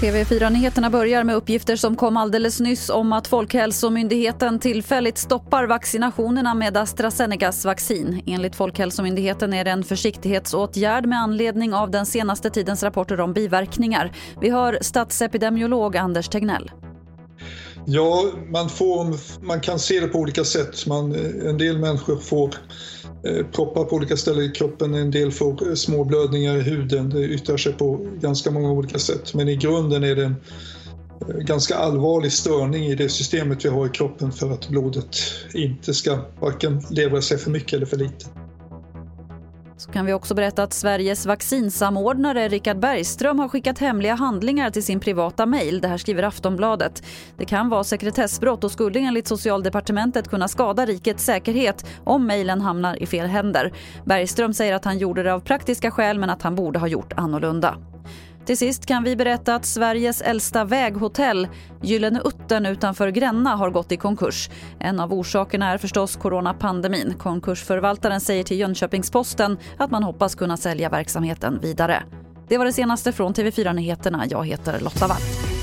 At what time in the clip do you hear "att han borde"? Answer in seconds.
56.30-56.78